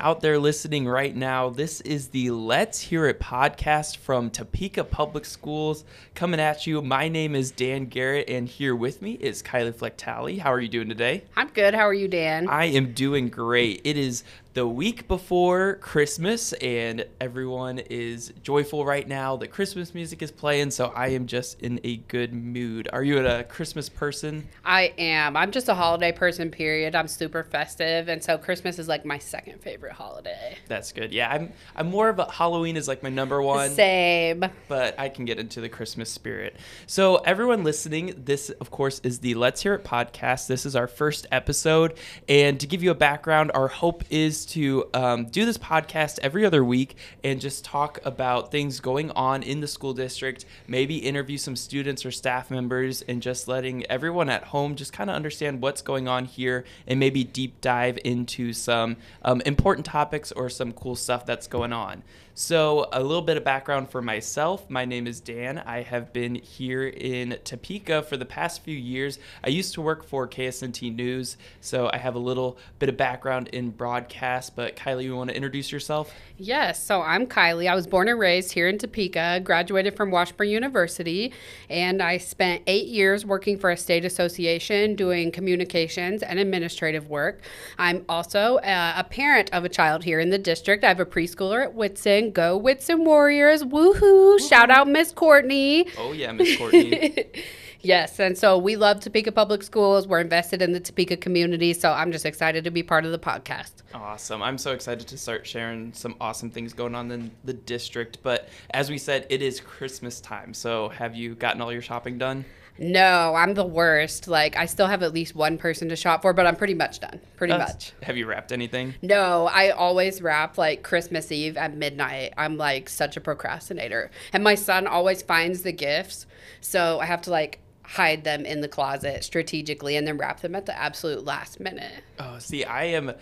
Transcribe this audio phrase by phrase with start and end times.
[0.00, 1.50] out there listening right now.
[1.50, 5.84] This is the Let's Hear It podcast from Topeka Public Schools
[6.14, 6.80] coming at you.
[6.80, 10.38] My name is Dan Garrett, and here with me is Kylie Flecktally.
[10.38, 11.24] How are you doing today?
[11.36, 11.74] I'm good.
[11.74, 12.48] How are you, Dan?
[12.48, 13.82] I am doing great.
[13.84, 14.24] It is
[14.60, 19.34] the week before Christmas, and everyone is joyful right now.
[19.34, 22.86] The Christmas music is playing, so I am just in a good mood.
[22.92, 24.46] Are you a Christmas person?
[24.62, 25.34] I am.
[25.34, 26.94] I'm just a holiday person, period.
[26.94, 30.58] I'm super festive, and so Christmas is like my second favorite holiday.
[30.68, 31.10] That's good.
[31.10, 33.70] Yeah, I'm I'm more of a Halloween is like my number one.
[33.70, 34.44] Same.
[34.68, 36.58] But I can get into the Christmas spirit.
[36.86, 40.48] So everyone listening, this of course is the Let's Hear It podcast.
[40.48, 41.94] This is our first episode,
[42.28, 46.44] and to give you a background, our hope is to um, do this podcast every
[46.44, 51.38] other week and just talk about things going on in the school district, maybe interview
[51.38, 55.60] some students or staff members, and just letting everyone at home just kind of understand
[55.62, 60.72] what's going on here and maybe deep dive into some um, important topics or some
[60.72, 62.02] cool stuff that's going on.
[62.42, 64.70] So, a little bit of background for myself.
[64.70, 65.58] My name is Dan.
[65.58, 69.18] I have been here in Topeka for the past few years.
[69.44, 73.48] I used to work for KSNT News, so I have a little bit of background
[73.48, 74.56] in broadcast.
[74.56, 76.14] But, Kylie, you want to introduce yourself?
[76.38, 76.82] Yes.
[76.82, 77.70] So, I'm Kylie.
[77.70, 81.34] I was born and raised here in Topeka, graduated from Washburn University,
[81.68, 87.42] and I spent eight years working for a state association doing communications and administrative work.
[87.76, 90.84] I'm also uh, a parent of a child here in the district.
[90.84, 92.29] I have a preschooler at Whitson.
[92.32, 93.62] Go Whitson Warriors.
[93.64, 94.48] Woohoo.
[94.48, 95.86] Shout out Miss Courtney.
[95.98, 97.26] Oh, yeah, Miss Courtney.
[97.80, 98.18] yes.
[98.18, 100.06] And so we love Topeka Public Schools.
[100.06, 101.72] We're invested in the Topeka community.
[101.72, 103.72] So I'm just excited to be part of the podcast.
[103.94, 104.42] Awesome.
[104.42, 108.18] I'm so excited to start sharing some awesome things going on in the district.
[108.22, 110.54] But as we said, it is Christmas time.
[110.54, 112.44] So have you gotten all your shopping done?
[112.80, 114.26] No, I'm the worst.
[114.26, 116.98] Like I still have at least one person to shop for, but I'm pretty much
[116.98, 117.20] done.
[117.36, 117.92] Pretty That's- much.
[118.02, 118.94] Have you wrapped anything?
[119.02, 122.32] No, I always wrap like Christmas Eve at midnight.
[122.38, 124.10] I'm like such a procrastinator.
[124.32, 126.26] And my son always finds the gifts,
[126.60, 130.54] so I have to like hide them in the closet strategically and then wrap them
[130.54, 132.02] at the absolute last minute.
[132.18, 133.12] Oh, see, I am.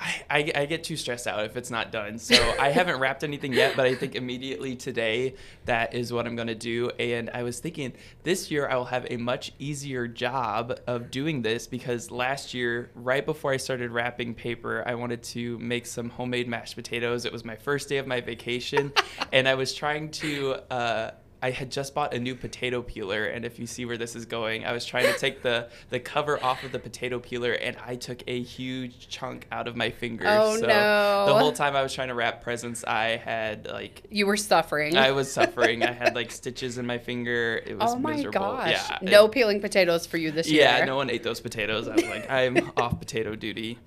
[0.00, 2.18] I, I, I get too stressed out if it's not done.
[2.18, 5.34] So I haven't wrapped anything yet, but I think immediately today
[5.66, 6.90] that is what I'm going to do.
[6.98, 11.42] And I was thinking this year I will have a much easier job of doing
[11.42, 16.08] this because last year, right before I started wrapping paper, I wanted to make some
[16.08, 17.26] homemade mashed potatoes.
[17.26, 18.92] It was my first day of my vacation,
[19.32, 20.54] and I was trying to.
[20.70, 21.10] Uh,
[21.42, 24.26] I had just bought a new potato peeler, and if you see where this is
[24.26, 27.76] going, I was trying to take the the cover off of the potato peeler, and
[27.86, 30.24] I took a huge chunk out of my finger.
[30.28, 31.24] Oh, so no.
[31.26, 34.96] The whole time I was trying to wrap presents, I had like You were suffering.
[34.98, 35.82] I was suffering.
[35.82, 37.62] I had like stitches in my finger.
[37.64, 38.38] It was oh my miserable.
[38.40, 38.70] gosh.
[38.70, 38.98] Yeah.
[39.02, 40.62] no it- peeling potatoes for you this year.
[40.64, 41.88] yeah, no one ate those potatoes.
[41.88, 43.78] I was like, I'm off potato duty.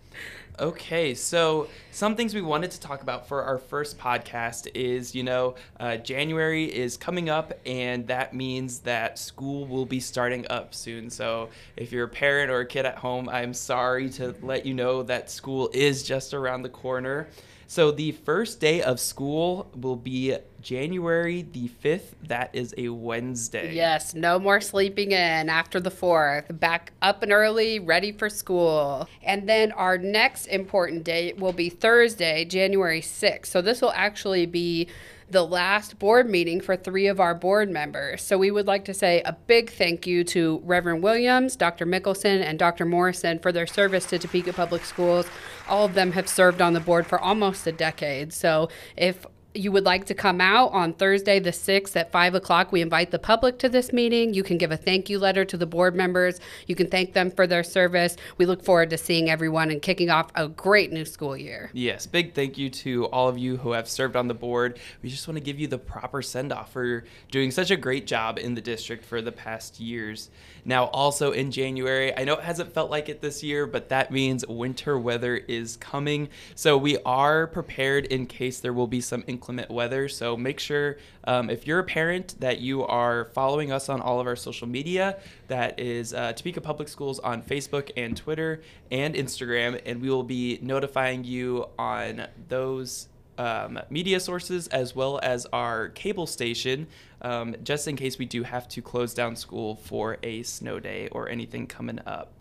[0.60, 5.24] Okay, so some things we wanted to talk about for our first podcast is, you
[5.24, 10.76] know, uh, January is coming up, and that means that school will be starting up
[10.76, 11.10] soon.
[11.10, 14.76] So if you're a parent or a kid at home, I'm sorry to let you
[14.76, 17.30] know that school is just around the corner.
[17.66, 22.14] So the first day of school will be January the 5th.
[22.28, 23.76] That is a Wednesday.
[23.76, 26.60] Yes, no more sleeping in after the 4th.
[26.60, 29.08] Back up and early, ready for school.
[29.22, 33.48] And then our next important date will be Thursday, January 6th.
[33.48, 34.88] So this will actually be
[35.30, 38.22] the last board meeting for three of our board members.
[38.22, 41.86] So we would like to say a big thank you to Reverend Williams, Dr.
[41.86, 42.86] Mickelson, and Dr.
[42.86, 45.26] Morrison for their service to Topeka Public Schools.
[45.68, 48.32] All of them have served on the board for almost a decade.
[48.32, 49.26] So if
[49.56, 53.12] you would like to come out on Thursday, the 6th at 5 o'clock, we invite
[53.12, 54.34] the public to this meeting.
[54.34, 56.40] You can give a thank you letter to the board members.
[56.68, 58.16] You can thank them for their service.
[58.38, 61.70] We look forward to seeing everyone and kicking off a great new school year.
[61.74, 64.80] Yes, big thank you to all of you who have served on the board.
[65.02, 68.08] We just want to give you the proper send off for doing such a great
[68.08, 70.30] job in the district for the past years.
[70.66, 74.12] Now, also in January, I know it hasn't felt like it this year, but that
[74.12, 76.30] means winter weather is coming.
[76.56, 80.08] So we are prepared in case there will be some inclement weather.
[80.08, 84.20] So make sure um, if you're a parent that you are following us on all
[84.20, 85.18] of our social media.
[85.48, 88.62] That is uh, Topeka Public Schools on Facebook and Twitter
[88.92, 93.08] and Instagram, and we will be notifying you on those
[93.38, 96.88] um, media sources as well as our cable station,
[97.22, 101.08] um, just in case we do have to close down school for a snow day
[101.12, 102.32] or anything coming up.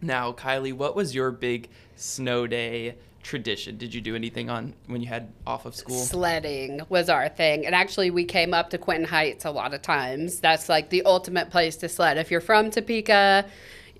[0.00, 3.76] Now, Kylie, what was your big snow day tradition?
[3.76, 5.98] Did you do anything on when you had off of school?
[5.98, 7.64] Sledding was our thing.
[7.66, 10.40] And actually, we came up to Quinton Heights a lot of times.
[10.40, 12.18] That's like the ultimate place to sled.
[12.18, 13.46] If you're from Topeka,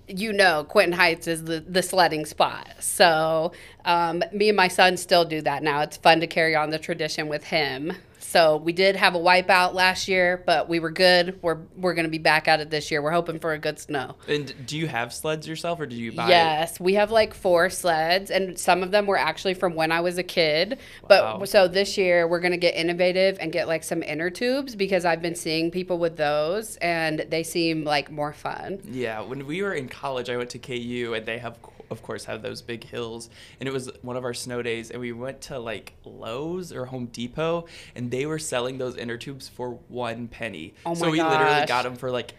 [0.08, 2.68] you know, Quinton Heights is the, the sledding spot.
[2.80, 3.52] So
[3.84, 5.80] um, me and my son still do that now.
[5.80, 7.92] It's fun to carry on the tradition with him.
[8.32, 11.38] So we did have a wipeout last year, but we were good.
[11.42, 13.02] We're we're going to be back at it this year.
[13.02, 14.16] We're hoping for a good snow.
[14.26, 16.30] And do you have sleds yourself, or do you buy?
[16.30, 20.00] Yes, we have like four sleds, and some of them were actually from when I
[20.00, 20.78] was a kid.
[21.06, 25.04] But so this year we're gonna get innovative and get like some inner tubes because
[25.04, 28.80] I've been seeing people with those, and they seem like more fun.
[28.90, 31.58] Yeah, when we were in college, I went to KU, and they have,
[31.90, 33.28] of course, have those big hills.
[33.60, 36.86] And it was one of our snow days, and we went to like Lowe's or
[36.86, 40.74] Home Depot, and they were selling those inner tubes for one penny.
[40.86, 42.34] Oh so my we literally got them for like,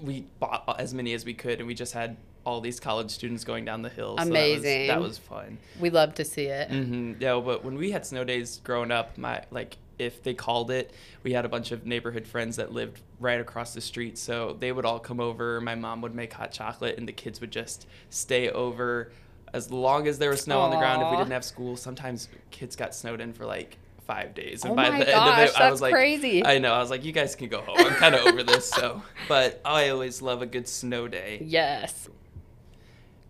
[0.00, 3.42] we bought as many as we could, and we just had all these college students
[3.44, 4.16] going down the hill.
[4.18, 4.30] So that was-
[4.60, 4.86] Amazing.
[4.88, 5.58] that was fun.
[5.80, 6.68] We love to see it.
[6.70, 10.70] hmm Yeah, but when we had snow days growing up, my like if they called
[10.70, 10.92] it,
[11.22, 14.70] we had a bunch of neighborhood friends that lived right across the street, so they
[14.70, 15.58] would all come over.
[15.60, 19.10] My mom would make hot chocolate, and the kids would just stay over
[19.54, 21.00] as long as there was snow on the ground.
[21.02, 24.72] If we didn't have school, sometimes kids got snowed in for like five days, and
[24.72, 26.44] Oh by the end of gosh, it, I was like, crazy.
[26.44, 27.76] I know, I was like, you guys can go home.
[27.78, 28.70] I'm kind of over this.
[28.70, 31.42] So, but I always love a good snow day.
[31.44, 32.08] Yes.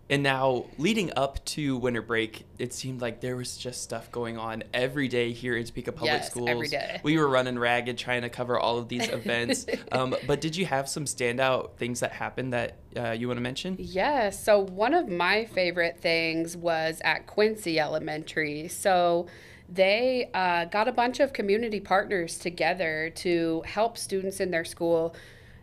[0.09, 4.37] And now, leading up to winter break, it seemed like there was just stuff going
[4.37, 6.47] on every day here in Topeka Public Yes, Schools.
[6.47, 7.01] every day.
[7.03, 9.65] We were running ragged trying to cover all of these events.
[9.91, 13.41] um, but did you have some standout things that happened that uh, you want to
[13.41, 13.75] mention?
[13.79, 14.41] Yes.
[14.41, 18.69] So one of my favorite things was at Quincy Elementary.
[18.69, 19.27] So
[19.69, 25.15] they uh, got a bunch of community partners together to help students in their school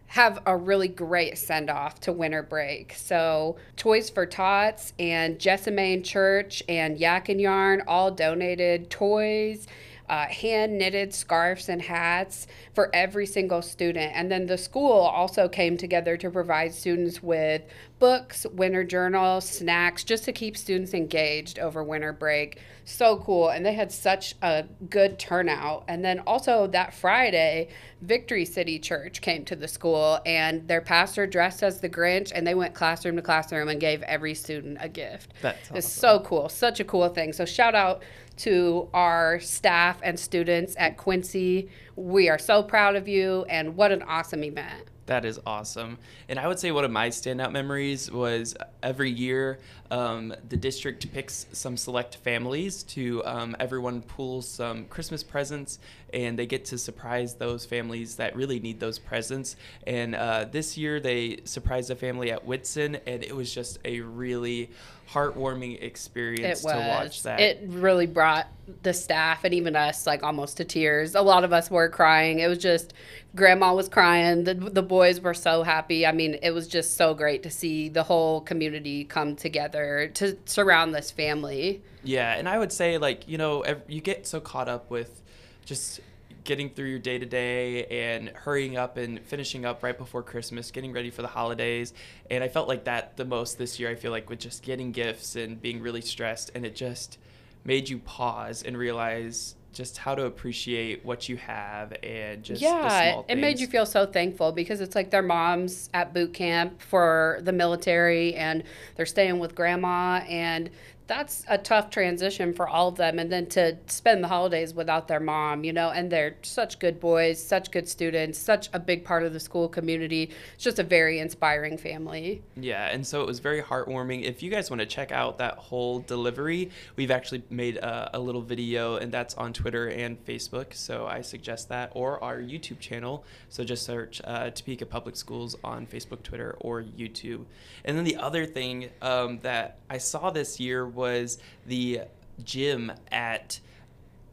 [0.06, 2.92] have a really great send off to winter break.
[2.94, 9.66] So Toys for Tots and Jessamine Church and Yak and Yarn all donated toys
[10.08, 14.12] uh, hand knitted scarves and hats for every single student.
[14.14, 17.62] And then the school also came together to provide students with
[17.98, 22.60] books, winter journals, snacks, just to keep students engaged over winter break.
[22.84, 23.48] So cool.
[23.48, 25.84] And they had such a good turnout.
[25.88, 27.68] And then also that Friday,
[28.02, 32.46] Victory City Church came to the school and their pastor dressed as the Grinch and
[32.46, 35.32] they went classroom to classroom and gave every student a gift.
[35.40, 36.50] That's It's so cool.
[36.50, 37.32] Such a cool thing.
[37.32, 38.02] So shout out
[38.38, 41.68] to our staff and students at Quincy.
[41.96, 44.90] We are so proud of you and what an awesome event.
[45.06, 45.98] That is awesome.
[46.28, 49.58] And I would say one of my standout memories was every year
[49.90, 55.78] um, the district picks some select families to um, everyone pools some Christmas presents
[56.14, 59.56] and they get to surprise those families that really need those presents.
[59.86, 64.00] And uh, this year they surprised a family at Whitson and it was just a
[64.00, 64.70] really
[65.10, 67.40] heartwarming experience to watch that.
[67.40, 68.48] It really brought
[68.82, 71.14] the staff and even us like almost to tears.
[71.14, 72.38] A lot of us were crying.
[72.38, 72.94] It was just
[73.34, 74.44] grandma was crying.
[74.44, 76.06] The the boys were so happy.
[76.06, 80.36] I mean, it was just so great to see the whole community come together to
[80.46, 81.82] surround this family.
[82.02, 85.22] Yeah, and I would say like you know you get so caught up with
[85.64, 86.00] just
[86.44, 90.70] getting through your day to day and hurrying up and finishing up right before Christmas,
[90.70, 91.92] getting ready for the holidays,
[92.30, 93.88] and I felt like that the most this year.
[93.90, 97.18] I feel like with just getting gifts and being really stressed, and it just
[97.64, 102.66] made you pause and realize just how to appreciate what you have and just the
[102.66, 106.80] yeah, it made you feel so thankful because it's like their moms at boot camp
[106.80, 108.62] for the military and
[108.94, 110.70] they're staying with grandma and
[111.06, 115.08] that's a tough transition for all of them and then to spend the holidays without
[115.08, 119.04] their mom you know and they're such good boys such good students such a big
[119.04, 123.26] part of the school community it's just a very inspiring family Yeah, and so it
[123.26, 124.22] was very heartwarming.
[124.24, 128.18] If you guys want to check out that whole delivery, we've actually made a, a
[128.18, 130.74] little video, and that's on Twitter and Facebook.
[130.74, 133.24] So I suggest that, or our YouTube channel.
[133.48, 137.44] So just search uh, Topeka Public Schools on Facebook, Twitter, or YouTube.
[137.84, 142.00] And then the other thing um, that I saw this year was the
[142.42, 143.60] gym at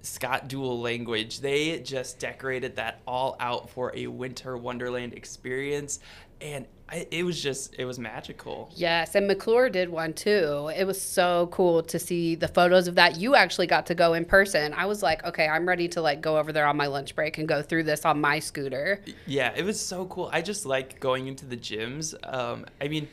[0.02, 1.42] Scott Dual Language.
[1.42, 6.00] They just decorated that all out for a winter wonderland experience,
[6.40, 8.70] and I, it was just it was magical.
[8.76, 12.96] yes and mcclure did one too it was so cool to see the photos of
[12.96, 16.02] that you actually got to go in person i was like okay i'm ready to
[16.02, 19.00] like go over there on my lunch break and go through this on my scooter
[19.26, 20.30] Yeah, it was so cool.
[20.34, 22.14] I just like going into the gyms.
[22.28, 23.08] Um, I mean,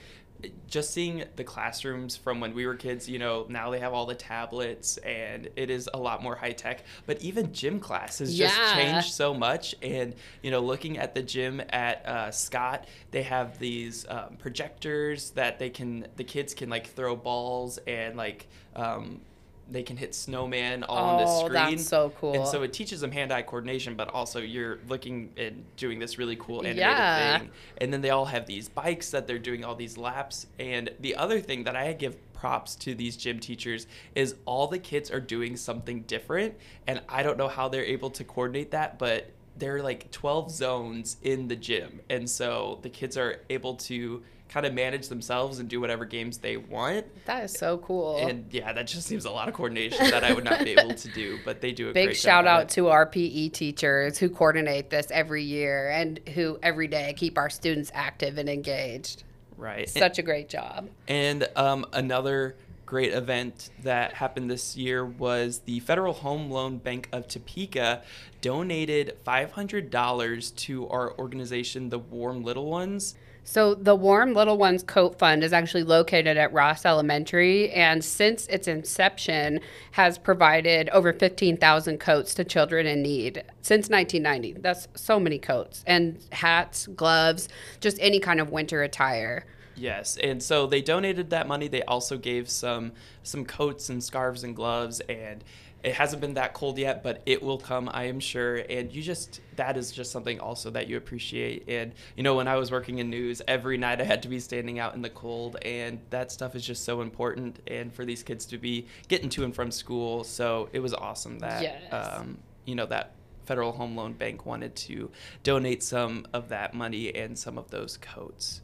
[0.68, 4.06] just seeing the classrooms from when we were kids, you know, now they have all
[4.06, 6.84] the tablets and it is a lot more high tech.
[7.06, 9.74] But even gym class has just changed so much.
[9.82, 15.30] And, you know, looking at the gym at uh, Scott, they have these um, projectors
[15.30, 19.20] that they can, the kids can like throw balls and like, um,
[19.70, 21.76] they can hit snowman all on this Oh, screen.
[21.76, 22.34] that's so cool.
[22.34, 26.36] And so it teaches them hand-eye coordination, but also you're looking and doing this really
[26.36, 27.38] cool animated Yeah.
[27.38, 27.50] thing.
[27.78, 30.46] And then they all have these bikes that they're doing all these laps.
[30.58, 34.78] And the other thing that I give props to these gym teachers is all the
[34.78, 36.54] kids are doing something different,
[36.86, 40.50] and I don't know how they're able to coordinate that, but there are like 12
[40.50, 42.00] zones in the gym.
[42.08, 46.38] And so the kids are able to kind of manage themselves and do whatever games
[46.38, 47.06] they want.
[47.26, 48.26] That is so cool.
[48.26, 50.94] And yeah, that just seems a lot of coordination that I would not be able
[50.94, 54.30] to do, but they do a Big great shout out to our PE teachers who
[54.30, 59.24] coordinate this every year and who every day keep our students active and engaged.
[59.56, 59.88] right.
[59.88, 60.88] Such a great job.
[61.06, 62.56] And um, another
[62.88, 68.02] great event that happened this year was the Federal Home Loan Bank of Topeka
[68.40, 73.14] donated $500 to our organization, the Warm Little Ones.
[73.44, 78.46] So the Warm Little Ones Coat Fund is actually located at Ross Elementary and since
[78.46, 84.62] its inception has provided over 15,000 coats to children in need since 1990.
[84.62, 89.44] That's so many coats and hats, gloves, just any kind of winter attire.
[89.78, 91.68] Yes, and so they donated that money.
[91.68, 92.92] They also gave some
[93.22, 95.44] some coats and scarves and gloves, and
[95.84, 98.56] it hasn't been that cold yet, but it will come, I am sure.
[98.56, 101.68] And you just that is just something also that you appreciate.
[101.68, 104.40] And you know, when I was working in news, every night I had to be
[104.40, 107.60] standing out in the cold, and that stuff is just so important.
[107.68, 111.38] And for these kids to be getting to and from school, so it was awesome
[111.38, 111.92] that Yes.
[111.92, 113.12] um, you know that.
[113.44, 115.10] Federal Home Loan Bank wanted to
[115.42, 118.60] donate some of that money and some of those coats.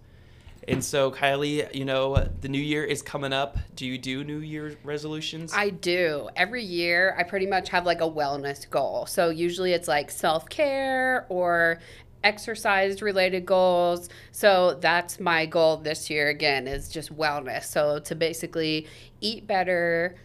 [0.68, 3.58] And so, Kylie, you know, the new year is coming up.
[3.76, 5.52] Do you do New Year resolutions?
[5.54, 6.28] I do.
[6.36, 9.06] Every year, I pretty much have like a wellness goal.
[9.06, 11.80] So usually it's like self care or
[12.22, 14.08] exercise related goals.
[14.32, 17.64] So that's my goal this year again is just wellness.
[17.64, 18.88] So to basically
[19.20, 20.16] eat better,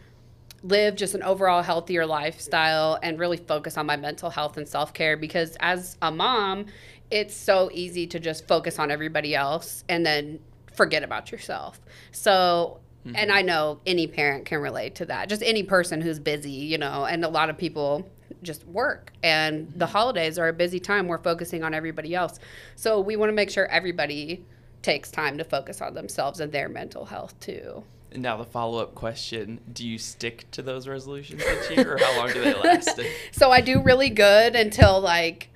[0.64, 5.18] live just an overall healthier lifestyle and really focus on my mental health and self-care
[5.18, 6.66] because as a mom
[7.12, 10.40] it's so easy to just focus on everybody else and then
[10.74, 11.80] forget about yourself.
[12.12, 13.32] So and mm-hmm.
[13.32, 15.30] i know any parent can relate to that.
[15.30, 18.10] Just any person who's busy you know and a lot of people
[18.44, 19.12] just work.
[19.24, 19.92] And the mm-hmm.
[19.92, 21.08] holidays are a busy time.
[21.08, 22.40] We're focusing on everybody else.
[22.76, 24.46] So we want to make sure everybody
[24.82, 27.84] takes time to focus on themselves and their mental health too.
[28.12, 31.98] And now, the follow up question Do you stick to those resolutions each year, or
[32.00, 33.00] how long do they last?
[33.32, 35.50] So I do really good until like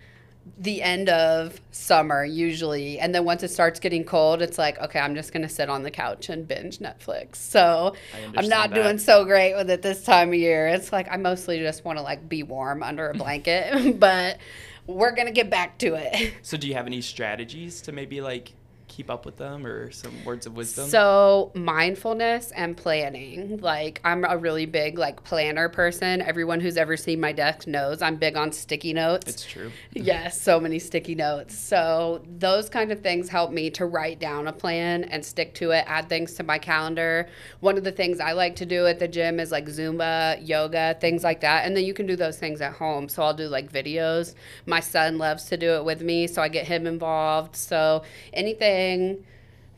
[0.58, 3.00] the end of summer usually.
[3.00, 5.70] And then once it starts getting cold it's like okay i'm just going to sit
[5.70, 7.36] on the couch and binge netflix.
[7.36, 7.96] So
[8.38, 8.76] i'm not that.
[8.76, 10.68] doing so great with it this time of year.
[10.68, 14.38] It's like i mostly just want to like be warm under a blanket but
[14.86, 16.34] we're going to get back to it.
[16.42, 18.54] So, do you have any strategies to maybe like
[18.96, 20.88] keep up with them or some words of wisdom?
[20.88, 23.58] So mindfulness and planning.
[23.58, 26.22] Like I'm a really big like planner person.
[26.22, 29.28] Everyone who's ever seen my desk knows I'm big on sticky notes.
[29.28, 29.72] it's true.
[29.94, 31.58] Yes, so many sticky notes.
[31.58, 35.72] So those kind of things help me to write down a plan and stick to
[35.72, 37.30] it, add things to my calendar.
[37.62, 40.98] One of the things I like to do at the gym is like Zumba, yoga,
[41.00, 41.66] things like that.
[41.66, 43.08] And then you can do those things at home.
[43.08, 44.36] So I'll do like videos.
[44.66, 47.56] My son loves to do it with me, so I get him involved.
[47.56, 48.83] So anything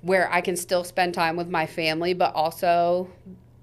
[0.01, 3.09] where I can still spend time with my family, but also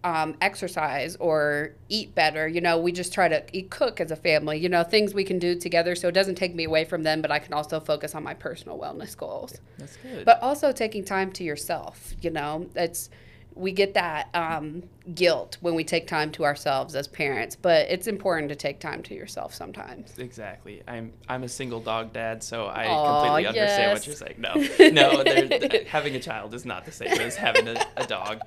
[0.05, 2.49] um, exercise or eat better.
[2.49, 5.25] You know, we just try to eat, cook as a family, you know, things we
[5.25, 7.79] can do together so it doesn't take me away from them, but I can also
[7.79, 9.61] focus on my personal wellness goals.
[9.79, 10.25] That's good.
[10.25, 13.11] But also taking time to yourself, you know, it's,
[13.55, 14.83] we get that um,
[15.15, 19.03] guilt when we take time to ourselves as parents, but it's important to take time
[19.05, 20.17] to yourself sometimes.
[20.19, 20.83] Exactly.
[20.87, 23.99] I'm I'm a single dog dad, so I Aw, completely understand yes.
[23.99, 24.37] what you're saying.
[24.39, 24.55] No,
[24.91, 28.41] no, having a child is not the same as having a, a dog.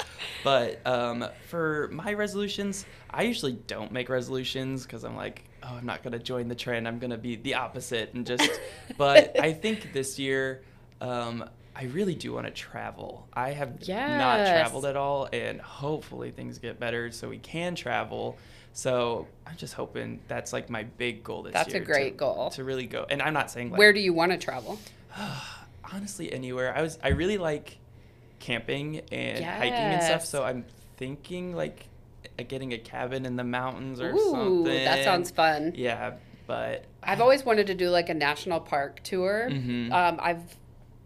[0.44, 5.86] But um, for my resolutions, I usually don't make resolutions because I'm like, oh, I'm
[5.86, 6.88] not gonna join the trend.
[6.88, 8.50] I'm gonna be the opposite and just.
[8.98, 10.62] But I think this year.
[11.02, 13.28] Um, I really do want to travel.
[13.34, 18.38] I have not traveled at all, and hopefully things get better so we can travel.
[18.72, 21.80] So I'm just hoping that's like my big goal this That's a year.
[21.82, 22.50] to- great goal.
[22.52, 23.06] to really go.
[23.10, 24.80] And I'm not saying like Where do you want to travel?
[25.94, 26.76] honestly anywhere.
[26.76, 27.78] I was I really like
[28.40, 30.26] camping and hiking and stuff.
[30.26, 30.66] So I'm
[30.98, 31.88] thinking like
[32.40, 34.84] uh, getting a cabin in the mountains or Ooh, something.
[34.86, 35.74] that sounds fun.
[35.76, 36.14] Yeah,
[36.48, 39.48] but I've always wanted to do like a national park tour.
[39.52, 39.92] Mhm.
[39.92, 40.44] Um, I've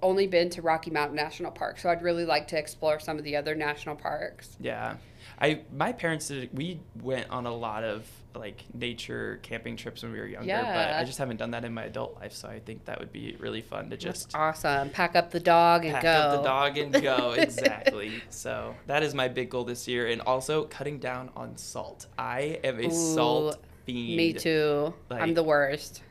[0.02, 3.24] only been to Rocky Mountain National Park, so I'd really like to explore some of
[3.24, 4.58] the other national parks.
[4.60, 4.96] Yeah.
[5.42, 10.12] I my parents did we went on a lot of like nature camping trips when
[10.12, 12.34] we were younger, but I just haven't done that in my adult life.
[12.34, 14.90] So I think that would be really fun to just Awesome.
[14.90, 16.10] Pack up the dog and pack go.
[16.10, 17.32] up the dog and go.
[17.38, 18.22] exactly.
[18.30, 22.08] So that is my big goal this year, and also cutting down on salt.
[22.18, 24.18] I am a Ooh, salt fiend.
[24.18, 24.94] Me too.
[25.10, 26.04] I'm the worst.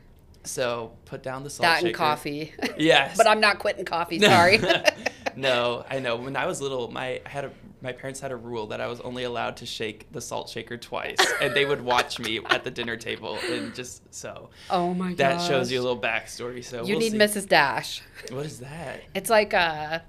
[0.43, 1.65] So put down the salt.
[1.65, 1.73] Shaker.
[1.73, 1.97] That and shaker.
[1.97, 2.53] coffee.
[2.77, 3.17] Yes.
[3.17, 4.19] but I'm not quitting coffee.
[4.33, 4.59] Sorry.
[5.35, 6.15] no, I know.
[6.15, 8.87] When I was little, my I had a my parents had a rule that I
[8.87, 12.63] was only allowed to shake the salt shaker twice, and they would watch me at
[12.63, 15.17] the dinner table, and just so oh my god.
[15.17, 16.63] that shows you a little backstory.
[16.63, 17.17] So You we'll need see.
[17.17, 17.47] Mrs.
[17.47, 18.01] Dash.
[18.31, 19.01] What is that?
[19.15, 20.03] It's like a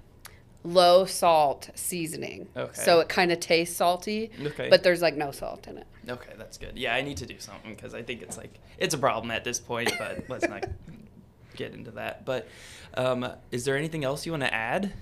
[0.63, 2.47] low salt seasoning.
[2.55, 2.71] Okay.
[2.73, 4.69] So it kind of tastes salty, Okay.
[4.69, 5.87] but there's like no salt in it.
[6.09, 6.77] Okay, that's good.
[6.77, 9.43] Yeah, I need to do something because I think it's like it's a problem at
[9.43, 10.65] this point, but let's not
[11.55, 12.25] get into that.
[12.25, 12.47] But
[12.95, 14.93] um, is there anything else you want to add?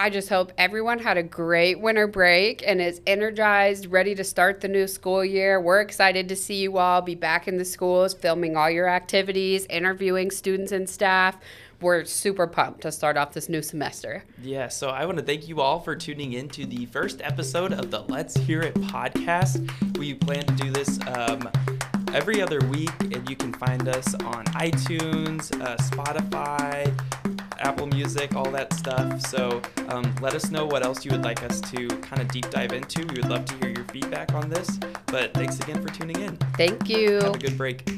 [0.00, 4.62] I just hope everyone had a great winter break and is energized, ready to start
[4.62, 5.60] the new school year.
[5.60, 9.66] We're excited to see you all be back in the schools, filming all your activities,
[9.66, 11.36] interviewing students and staff.
[11.82, 14.24] We're super pumped to start off this new semester.
[14.42, 17.74] Yeah, so I want to thank you all for tuning in to the first episode
[17.74, 19.98] of the Let's Hear It podcast.
[19.98, 21.46] We plan to do this um,
[22.14, 26.90] every other week, and you can find us on iTunes, uh, Spotify,
[27.60, 29.20] Apple Music, all that stuff.
[29.22, 32.48] So um, let us know what else you would like us to kind of deep
[32.50, 33.00] dive into.
[33.00, 34.78] We would love to hear your feedback on this.
[35.06, 36.36] But thanks again for tuning in.
[36.56, 37.14] Thank you.
[37.20, 37.88] Have a good break.